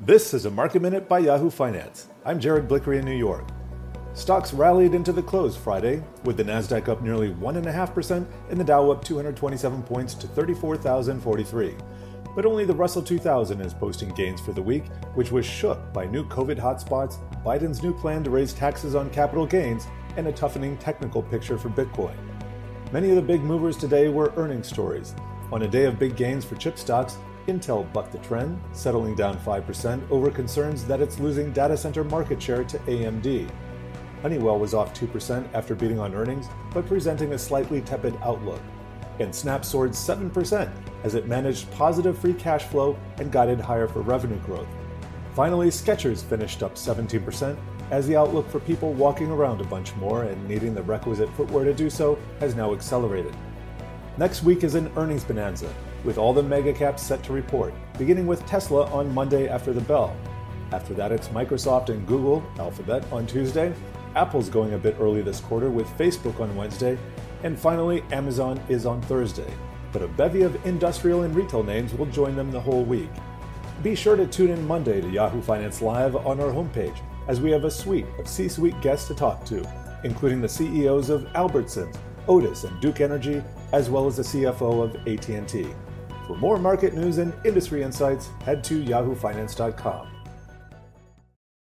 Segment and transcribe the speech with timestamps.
[0.00, 2.08] This is a Market Minute by Yahoo Finance.
[2.26, 3.48] I'm Jared Blikre in New York.
[4.12, 8.90] Stocks rallied into the close Friday, with the Nasdaq up nearly 1.5% and the Dow
[8.90, 11.76] up 227 points to 34,043.
[12.34, 16.04] But only the Russell 2000 is posting gains for the week, which was shook by
[16.04, 19.86] new COVID hotspots, Biden's new plan to raise taxes on capital gains,
[20.18, 22.16] and a toughening technical picture for Bitcoin.
[22.92, 25.14] Many of the big movers today were earnings stories.
[25.52, 27.16] On a day of big gains for chip stocks,
[27.46, 32.42] Intel bucked the trend, settling down 5% over concerns that it's losing data center market
[32.42, 33.50] share to AMD.
[34.22, 38.60] Honeywell was off 2% after beating on earnings, but presenting a slightly tepid outlook.
[39.20, 40.70] And Snap soared 7%
[41.04, 44.68] as it managed positive free cash flow and guided higher for revenue growth.
[45.34, 47.56] Finally, Skechers finished up 17%
[47.90, 51.64] as the outlook for people walking around a bunch more and needing the requisite footwear
[51.64, 53.34] to do so has now accelerated.
[54.18, 55.70] Next week is an earnings bonanza,
[56.02, 59.82] with all the mega caps set to report, beginning with Tesla on Monday after the
[59.82, 60.16] bell.
[60.72, 63.74] After that, it's Microsoft and Google, Alphabet, on Tuesday.
[64.14, 66.98] Apple's going a bit early this quarter with Facebook on Wednesday.
[67.44, 69.52] And finally, Amazon is on Thursday.
[69.92, 73.10] But a bevy of industrial and retail names will join them the whole week.
[73.82, 76.96] Be sure to tune in Monday to Yahoo Finance Live on our homepage,
[77.28, 79.62] as we have a suite of C suite guests to talk to,
[80.04, 81.94] including the CEOs of Albertsons,
[82.28, 85.66] Otis, and Duke Energy, as well as the CFO of AT&T.
[86.26, 90.15] For more market news and industry insights, head to yahoofinance.com.